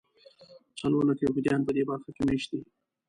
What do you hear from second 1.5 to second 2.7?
په دې برخه کې مېشت دي.